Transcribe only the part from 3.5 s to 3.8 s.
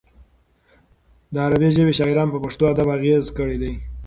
دی.